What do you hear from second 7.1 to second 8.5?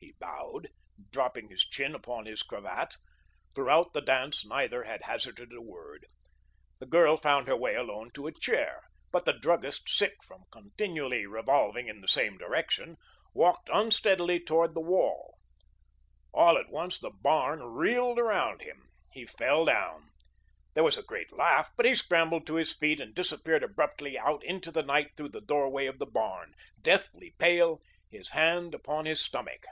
found her way alone to a